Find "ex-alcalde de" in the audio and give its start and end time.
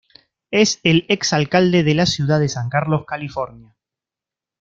1.09-1.93